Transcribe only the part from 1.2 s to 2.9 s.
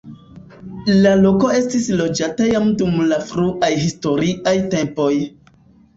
loko estis loĝata jam